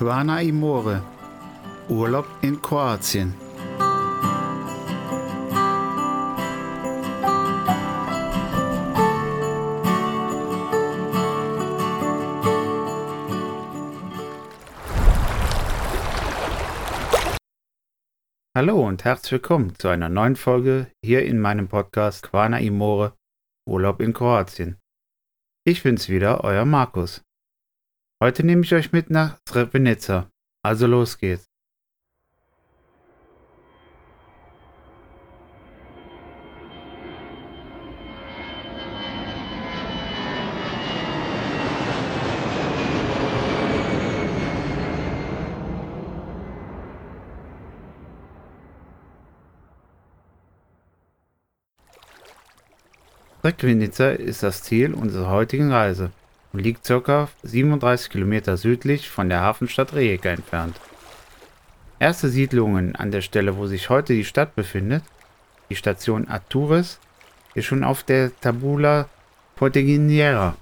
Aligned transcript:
Quana 0.00 0.40
Imore. 0.40 1.02
Urlaub 1.90 2.26
in 2.40 2.62
Kroatien. 2.62 3.34
Hallo 18.56 18.86
und 18.86 19.04
herzlich 19.04 19.32
willkommen 19.32 19.74
zu 19.78 19.88
einer 19.88 20.08
neuen 20.08 20.36
Folge 20.36 20.90
hier 21.04 21.26
in 21.26 21.38
meinem 21.38 21.68
Podcast 21.68 22.22
Quana 22.22 22.58
Imore 22.58 23.12
Urlaub 23.68 24.00
in 24.00 24.14
Kroatien. 24.14 24.78
Ich 25.66 25.82
bin's 25.82 26.08
wieder, 26.08 26.42
euer 26.42 26.64
Markus. 26.64 27.22
Heute 28.22 28.44
nehme 28.44 28.64
ich 28.64 28.74
euch 28.74 28.92
mit 28.92 29.08
nach 29.08 29.38
Srebrenica. 29.48 30.30
Also 30.62 30.86
los 30.86 31.16
geht's. 31.16 31.46
Srebrenica 53.40 54.10
ist 54.10 54.42
das 54.42 54.62
Ziel 54.62 54.92
unserer 54.92 55.30
heutigen 55.30 55.72
Reise 55.72 56.12
und 56.52 56.60
liegt 56.60 56.86
ca. 56.86 57.28
37 57.42 58.10
Kilometer 58.10 58.56
südlich 58.56 59.08
von 59.08 59.28
der 59.28 59.40
Hafenstadt 59.40 59.94
Rijeka 59.94 60.30
entfernt. 60.30 60.80
Erste 61.98 62.28
Siedlungen 62.28 62.96
an 62.96 63.10
der 63.10 63.20
Stelle, 63.20 63.56
wo 63.56 63.66
sich 63.66 63.90
heute 63.90 64.14
die 64.14 64.24
Stadt 64.24 64.54
befindet, 64.54 65.04
die 65.68 65.76
Station 65.76 66.28
Atures, 66.28 66.98
ist 67.54 67.66
schon 67.66 67.84
auf 67.84 68.02
der 68.02 68.30
Tabula 68.40 69.08
Porteginiera, 69.56 70.56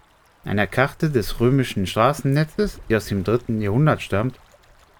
einer 0.45 0.67
Karte 0.67 1.11
des 1.11 1.39
römischen 1.41 1.87
Straßennetzes, 1.87 2.81
die 2.89 2.97
aus 2.97 3.07
dem 3.07 3.23
3. 3.23 3.55
Jahrhundert 3.61 4.03
stammt, 4.03 4.39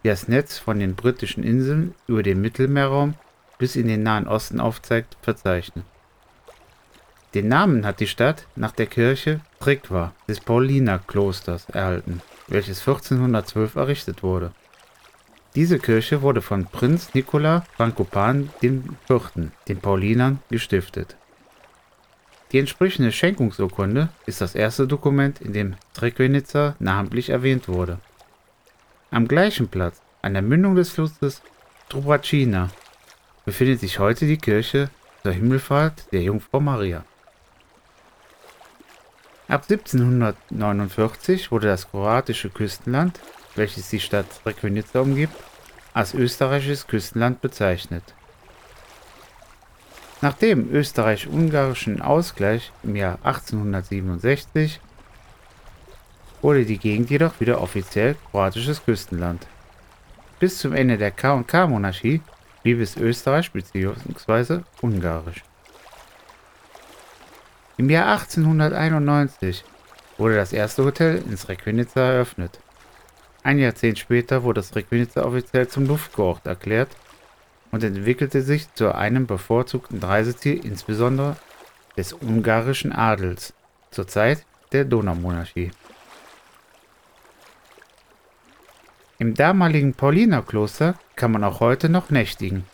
die 0.05 0.09
das 0.09 0.29
Netz 0.29 0.59
von 0.59 0.79
den 0.79 0.95
britischen 0.95 1.43
Inseln 1.43 1.95
über 2.07 2.23
den 2.23 2.41
Mittelmeerraum 2.41 3.15
bis 3.59 3.75
in 3.75 3.89
den 3.89 4.05
Nahen 4.05 4.29
Osten 4.29 4.61
aufzeigt, 4.61 5.17
verzeichnet. 5.23 5.85
Den 7.35 7.49
Namen 7.49 7.85
hat 7.85 8.01
die 8.01 8.07
Stadt 8.07 8.47
nach 8.57 8.73
der 8.73 8.87
Kirche 8.87 9.41
Trikwa 9.61 10.13
des 10.29 10.41
Paulinerklosters 10.41 11.69
erhalten, 11.71 12.23
welches 12.47 12.81
1412 12.81 13.77
errichtet 13.77 14.23
wurde. 14.23 14.53
Diese 15.55 15.79
Kirche 15.79 16.23
wurde 16.23 16.43
von 16.43 16.67
Prinz 16.67 17.15
Nicola 17.15 17.65
Frankopan 17.77 18.51
IV., 18.63 19.51
den 19.67 19.79
Paulinern, 19.79 20.41
gestiftet. 20.51 21.17
Die 22.53 22.59
entsprechende 22.59 23.13
Schenkungsurkunde 23.13 24.09
ist 24.25 24.41
das 24.41 24.55
erste 24.55 24.87
Dokument, 24.87 25.41
in 25.41 25.53
dem 25.53 25.77
Srebrenica 25.95 26.77
namentlich 26.79 27.31
erwähnt 27.31 27.69
wurde. 27.69 27.99
Am 29.11 29.29
gleichen 29.29 29.69
Platz, 29.69 30.01
an 30.23 30.35
der 30.35 30.43
Mündung 30.43 30.75
des 30.75 30.91
Flusses 30.91 31.43
Trubracina, 31.89 32.71
befindet 33.45 33.81
sich 33.81 33.99
heute 33.99 34.27
die 34.27 34.39
Kirche 34.39 34.91
zur 35.23 35.33
Himmelfahrt 35.33 36.13
der 36.13 36.23
Jungfrau 36.23 36.61
Maria. 36.61 37.05
Ab 39.49 39.65
1749 39.67 41.51
wurde 41.51 41.69
das 41.69 41.91
kroatische 41.91 42.51
Küstenland, 42.51 43.19
welches 43.57 43.89
die 43.89 43.99
Stadt 43.99 44.27
Srebrenica 44.31 45.01
umgibt, 45.01 45.35
als 45.95 46.13
österreichisches 46.13 46.87
Küstenland 46.87 47.41
bezeichnet. 47.41 48.05
Nach 50.21 50.35
dem 50.35 50.71
österreich-ungarischen 50.71 52.03
Ausgleich 52.03 52.73
im 52.83 52.95
Jahr 52.95 53.19
1867 53.23 54.81
wurde 56.43 56.67
die 56.67 56.79
Gegend 56.79 57.09
jedoch 57.09 57.41
wieder 57.41 57.63
offiziell 57.63 58.17
kroatisches 58.31 58.85
Küstenland. 58.85 59.47
Bis 60.39 60.59
zum 60.59 60.75
Ende 60.75 60.99
der 60.99 61.11
K&K-Monarchie 61.11 62.21
blieb 62.63 62.81
es 62.81 62.99
Österreich 62.99 63.51
bzw. 63.51 64.61
Ungarisch. 64.83 65.48
Im 67.79 67.91
Jahr 67.91 68.11
1891 68.11 69.65
wurde 70.17 70.35
das 70.35 70.53
erste 70.53 70.85
Hotel 70.85 71.23
in 71.31 71.37
Srebrenica 71.37 72.01
eröffnet. 72.01 72.59
Ein 73.45 73.61
Jahrzehnt 73.61 74.01
später 74.01 74.43
wurde 74.43 74.65
Srebrenica 74.65 75.25
offiziell 75.25 75.69
zum 75.69 75.87
Luftkurort 75.87 76.45
erklärt 76.45 76.89
und 77.71 77.85
entwickelte 77.85 78.43
sich 78.43 78.75
zu 78.75 78.93
einem 78.93 79.29
bevorzugten 79.29 80.03
Reiseziel 80.03 80.67
insbesondere 80.67 81.37
des 81.97 82.13
ungarischen 82.13 82.91
Adels 82.91 83.55
zur 83.93 84.09
Zeit 84.09 84.45
der 84.73 84.85
Donaumonarchie. 84.85 85.71
Im 89.21 89.35
damaligen 89.35 89.95
Paulinerkloster 89.95 90.97
kann 91.15 91.31
man 91.31 91.45
auch 91.45 91.61
heute 91.61 91.89
noch 91.89 92.11
nächtigen. 92.11 92.65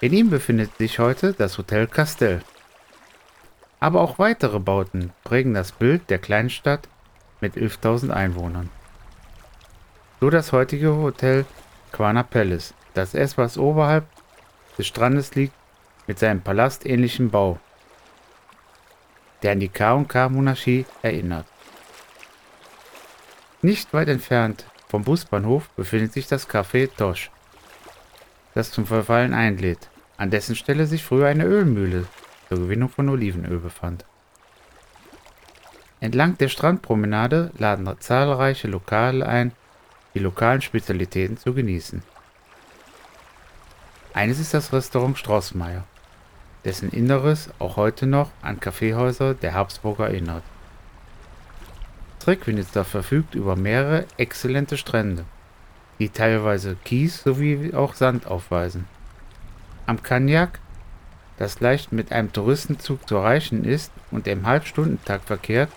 In 0.00 0.14
ihm 0.14 0.30
befindet 0.30 0.78
sich 0.78 0.98
heute 0.98 1.34
das 1.34 1.58
Hotel 1.58 1.86
Castell. 1.86 2.40
Aber 3.82 4.00
auch 4.00 4.20
weitere 4.20 4.60
Bauten 4.60 5.10
prägen 5.24 5.54
das 5.54 5.72
Bild 5.72 6.08
der 6.08 6.20
Kleinstadt 6.20 6.88
mit 7.40 7.56
11.000 7.56 8.10
Einwohnern. 8.10 8.70
So 10.20 10.30
das 10.30 10.52
heutige 10.52 10.94
Hotel 10.94 11.46
Quana 11.90 12.22
Palace, 12.22 12.74
das 12.94 13.14
etwas 13.14 13.58
oberhalb 13.58 14.06
des 14.78 14.86
Strandes 14.86 15.34
liegt, 15.34 15.52
mit 16.06 16.20
seinem 16.20 16.42
palastähnlichen 16.42 17.30
Bau, 17.30 17.58
der 19.42 19.50
an 19.50 19.58
die 19.58 19.68
K&K-Monarchie 19.68 20.86
erinnert. 21.02 21.46
Nicht 23.62 23.92
weit 23.92 24.06
entfernt 24.06 24.64
vom 24.86 25.02
Busbahnhof 25.02 25.68
befindet 25.70 26.12
sich 26.12 26.28
das 26.28 26.48
Café 26.48 26.88
Tosch, 26.96 27.32
das 28.54 28.70
zum 28.70 28.86
Verfallen 28.86 29.34
einlädt, 29.34 29.90
an 30.18 30.30
dessen 30.30 30.54
Stelle 30.54 30.86
sich 30.86 31.02
früher 31.02 31.26
eine 31.26 31.46
Ölmühle 31.46 32.06
zur 32.52 32.64
Gewinnung 32.64 32.90
von 32.90 33.08
Olivenöl 33.08 33.60
befand. 33.60 34.04
Entlang 36.00 36.36
der 36.36 36.48
Strandpromenade 36.48 37.50
laden 37.56 37.88
zahlreiche 37.98 38.68
Lokale 38.68 39.26
ein, 39.26 39.52
die 40.12 40.18
lokalen 40.18 40.60
Spezialitäten 40.60 41.38
zu 41.38 41.54
genießen. 41.54 42.02
Eines 44.12 44.38
ist 44.38 44.52
das 44.52 44.70
Restaurant 44.70 45.16
Straußmeier, 45.16 45.84
dessen 46.66 46.90
Inneres 46.90 47.48
auch 47.58 47.76
heute 47.76 48.06
noch 48.06 48.30
an 48.42 48.60
Kaffeehäuser 48.60 49.32
der 49.32 49.54
Habsburger 49.54 50.08
erinnert. 50.08 50.42
Treckwinitzer 52.18 52.84
verfügt 52.84 53.34
über 53.34 53.56
mehrere 53.56 54.04
exzellente 54.18 54.76
Strände, 54.76 55.24
die 55.98 56.10
teilweise 56.10 56.76
Kies 56.84 57.22
sowie 57.22 57.72
auch 57.72 57.94
Sand 57.94 58.26
aufweisen. 58.26 58.86
Am 59.86 60.02
Cognac 60.02 60.60
das 61.38 61.60
leicht 61.60 61.92
mit 61.92 62.12
einem 62.12 62.32
Touristenzug 62.32 63.08
zu 63.08 63.16
erreichen 63.16 63.64
ist 63.64 63.92
und 64.10 64.26
im 64.26 64.46
Halbstundentakt 64.46 65.26
verkehrt, 65.26 65.70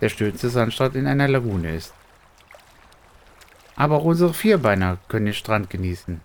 der 0.00 0.08
schönste 0.08 0.48
Sandstrand 0.48 0.96
in 0.96 1.06
einer 1.06 1.28
Lagune 1.28 1.74
ist. 1.74 1.94
Aber 3.76 3.96
auch 3.96 4.04
unsere 4.04 4.34
Vierbeiner 4.34 4.98
können 5.08 5.26
den 5.26 5.34
Strand 5.34 5.70
genießen. 5.70 6.20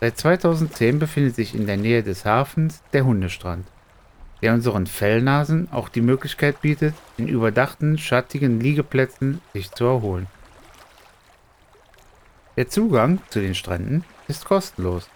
Seit 0.00 0.18
2010 0.18 0.98
befindet 0.98 1.34
sich 1.36 1.54
in 1.54 1.66
der 1.66 1.76
Nähe 1.76 2.02
des 2.02 2.24
Hafens 2.24 2.82
der 2.92 3.04
Hundestrand, 3.04 3.66
der 4.42 4.52
unseren 4.52 4.86
Fellnasen 4.86 5.68
auch 5.72 5.88
die 5.88 6.02
Möglichkeit 6.02 6.60
bietet, 6.60 6.94
in 7.16 7.28
überdachten, 7.28 7.96
schattigen 7.96 8.60
Liegeplätzen 8.60 9.40
sich 9.54 9.70
zu 9.70 9.84
erholen. 9.84 10.26
Der 12.56 12.68
Zugang 12.68 13.18
zu 13.30 13.40
den 13.40 13.54
Stränden 13.54 14.04
ist 14.28 14.44
kostenlos. 14.44 15.08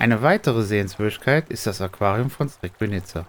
Eine 0.00 0.22
weitere 0.22 0.62
Sehenswürdigkeit 0.62 1.50
ist 1.50 1.66
das 1.66 1.82
Aquarium 1.82 2.30
von 2.30 2.48
Srebrenica. 2.48 3.26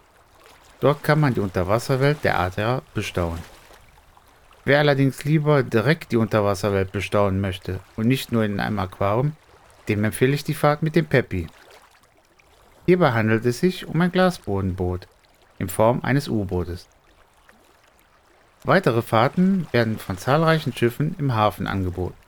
Dort 0.80 1.04
kann 1.04 1.20
man 1.20 1.34
die 1.34 1.42
Unterwasserwelt 1.42 2.24
der 2.24 2.40
Adria 2.40 2.82
bestaunen. 2.94 3.44
Wer 4.64 4.80
allerdings 4.80 5.26
lieber 5.26 5.64
direkt 5.64 6.14
die 6.14 6.16
Unterwasserwelt 6.16 6.94
bestaunen 6.94 7.42
möchte 7.42 7.82
und 7.98 8.08
nicht 8.08 8.32
nur 8.32 8.46
in 8.46 8.62
einem 8.62 8.80
Aquarium, 8.80 9.34
dem 9.90 10.06
empfehle 10.06 10.34
ich 10.34 10.46
die 10.46 10.54
Fahrt 10.54 10.82
mit 10.82 10.96
dem 10.96 11.08
Peppi. 11.08 11.48
Hierbei 12.86 13.12
handelt 13.12 13.46
es 13.46 13.60
sich 13.60 13.86
um 13.86 14.00
ein 14.00 14.14
Glasbodenboot 14.14 15.10
in 15.60 15.68
Form 15.68 16.00
eines 16.04 16.30
U-Bootes. 16.30 16.88
Weitere 18.64 19.02
Fahrten 19.02 19.68
werden 19.74 20.00
von 20.00 20.18
zahlreichen 20.18 20.72
Schiffen 20.72 21.18
im 21.20 21.36
Hafen 21.36 21.68
angeboten. 21.68 22.21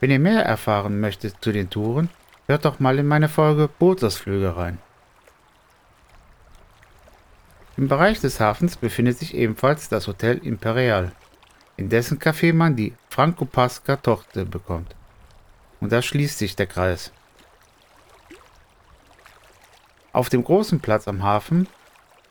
Wenn 0.00 0.10
ihr 0.10 0.18
mehr 0.18 0.44
erfahren 0.44 1.00
möchtet 1.00 1.36
zu 1.40 1.52
den 1.52 1.70
Touren, 1.70 2.08
hört 2.46 2.64
doch 2.64 2.78
mal 2.78 2.98
in 2.98 3.06
meine 3.06 3.28
Folge 3.28 3.68
Bootsausflüge 3.78 4.56
rein. 4.56 4.78
Im 7.76 7.88
Bereich 7.88 8.20
des 8.20 8.40
Hafens 8.40 8.76
befindet 8.76 9.18
sich 9.18 9.34
ebenfalls 9.34 9.88
das 9.88 10.06
Hotel 10.06 10.38
Imperial, 10.38 11.12
in 11.76 11.88
dessen 11.88 12.18
Café 12.18 12.52
man 12.52 12.74
die 12.74 12.94
Franco 13.08 13.44
Pasca 13.44 13.96
Torte 13.96 14.44
bekommt. 14.44 14.94
Und 15.80 15.92
da 15.92 16.02
schließt 16.02 16.38
sich 16.38 16.56
der 16.56 16.66
Kreis. 16.66 17.12
Auf 20.12 20.28
dem 20.28 20.42
großen 20.42 20.80
Platz 20.80 21.06
am 21.06 21.22
Hafen 21.22 21.68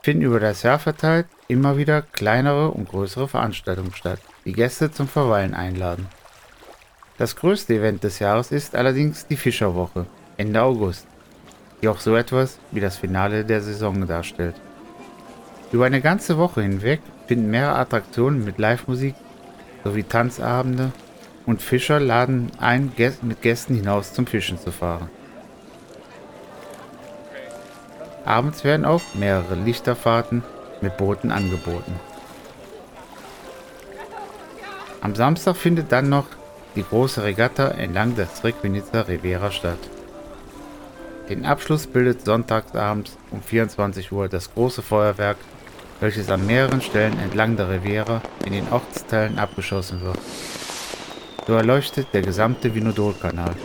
finden 0.01 0.23
über 0.23 0.39
das 0.39 0.63
Jahr 0.63 0.79
verteilt 0.79 1.27
immer 1.47 1.77
wieder 1.77 2.01
kleinere 2.01 2.71
und 2.71 2.89
größere 2.89 3.27
Veranstaltungen 3.27 3.93
statt, 3.93 4.19
die 4.43 4.53
Gäste 4.53 4.91
zum 4.91 5.07
Verweilen 5.07 5.53
einladen. 5.53 6.07
Das 7.17 7.35
größte 7.35 7.73
Event 7.73 8.03
des 8.03 8.19
Jahres 8.19 8.51
ist 8.51 8.75
allerdings 8.75 9.25
die 9.25 9.37
Fischerwoche 9.37 10.05
Ende 10.37 10.61
August, 10.61 11.07
die 11.81 11.87
auch 11.87 11.99
so 11.99 12.15
etwas 12.15 12.59
wie 12.71 12.79
das 12.79 12.97
Finale 12.97 13.43
der 13.43 13.61
Saison 13.61 14.05
darstellt. 14.05 14.55
Über 15.71 15.85
eine 15.85 16.01
ganze 16.01 16.37
Woche 16.37 16.61
hinweg 16.61 17.01
finden 17.25 17.49
mehrere 17.49 17.75
Attraktionen 17.75 18.45
mit 18.45 18.59
Live-Musik 18.59 19.15
sowie 19.83 20.03
Tanzabende 20.03 20.91
und 21.45 21.61
Fischer 21.61 21.99
laden 21.99 22.51
ein, 22.59 22.91
mit 23.23 23.41
Gästen 23.41 23.75
hinaus 23.75 24.13
zum 24.13 24.27
Fischen 24.27 24.59
zu 24.59 24.71
fahren. 24.71 25.09
Abends 28.25 28.63
werden 28.63 28.85
auch 28.85 29.01
mehrere 29.15 29.55
Lichterfahrten 29.55 30.43
mit 30.81 30.97
Booten 30.97 31.31
angeboten. 31.31 31.95
Am 35.01 35.15
Samstag 35.15 35.55
findet 35.55 35.91
dann 35.91 36.09
noch 36.09 36.27
die 36.75 36.83
große 36.83 37.23
Regatta 37.23 37.69
entlang 37.69 38.15
der 38.15 38.27
Streckenitzer 38.27 39.07
Rivera 39.07 39.51
statt. 39.51 39.79
Den 41.29 41.45
Abschluss 41.45 41.87
bildet 41.87 42.23
sonntagsabends 42.23 43.17
um 43.31 43.41
24 43.41 44.11
Uhr 44.11 44.29
das 44.29 44.53
große 44.53 44.81
Feuerwerk, 44.81 45.37
welches 45.99 46.29
an 46.29 46.45
mehreren 46.45 46.81
Stellen 46.81 47.19
entlang 47.19 47.57
der 47.57 47.69
Riviera 47.69 48.21
in 48.45 48.53
den 48.53 48.67
Ortsteilen 48.71 49.37
abgeschossen 49.37 50.01
wird. 50.01 50.19
So 51.45 51.53
erleuchtet 51.53 52.07
der 52.13 52.21
gesamte 52.21 52.73
Vinodol-Kanal. 52.73 53.55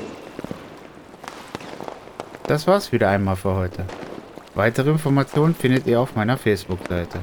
Das 2.47 2.67
war's 2.67 2.91
wieder 2.93 3.09
einmal 3.09 3.37
für 3.37 3.55
heute. 3.55 3.85
Weitere 4.55 4.91
Informationen 4.91 5.55
findet 5.55 5.87
ihr 5.87 6.01
auf 6.01 6.15
meiner 6.15 6.37
Facebook-Seite. 6.37 7.21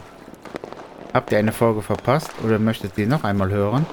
Habt 1.13 1.31
ihr 1.31 1.39
eine 1.39 1.51
Folge 1.51 1.81
verpasst 1.81 2.31
oder 2.45 2.59
möchtet 2.59 2.95
sie 2.95 3.05
noch 3.05 3.23
einmal 3.23 3.49
hören? 3.49 3.85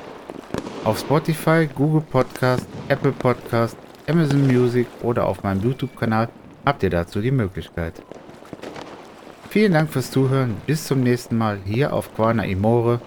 Auf 0.87 1.01
Spotify, 1.01 1.67
Google 1.75 2.01
Podcast, 2.01 2.65
Apple 2.87 3.11
Podcast, 3.11 3.77
Amazon 4.07 4.47
Music 4.47 4.87
oder 5.03 5.27
auf 5.27 5.43
meinem 5.43 5.61
YouTube-Kanal 5.61 6.29
habt 6.65 6.81
ihr 6.85 6.91
dazu 6.91 7.21
die 7.21 7.33
Möglichkeit. 7.33 7.95
Vielen 9.51 9.73
Dank 9.73 9.91
fürs 9.91 10.13
Zuhören. 10.13 10.57
Bis 10.65 10.87
zum 10.87 11.01
nächsten 11.01 11.37
Mal 11.37 11.59
hier 11.65 11.93
auf 11.93 12.15
Quana 12.15 12.45
Imore. 12.45 13.01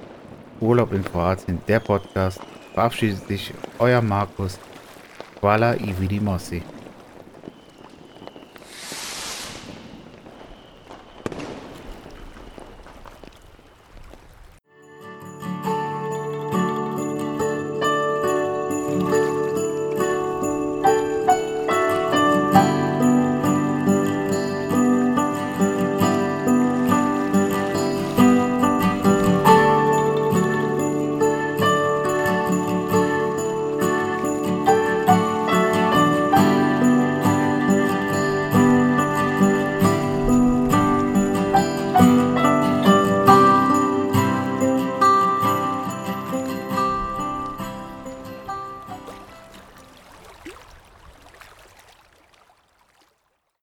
Urlaub 0.60 0.92
in 0.92 1.06
Kroatien, 1.06 1.62
der 1.70 1.80
Podcast. 1.80 2.42
Verabschiedet 2.74 3.26
sich 3.30 3.54
euer 3.80 4.02
Markus. 4.02 4.60
Kuala 5.40 5.76
Ividi 5.76 6.20
Mossi. 6.20 6.62